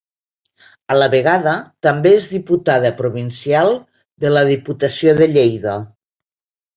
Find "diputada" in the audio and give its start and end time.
2.31-2.91